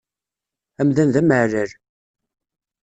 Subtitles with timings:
[0.81, 1.71] Amdan d ameεlal.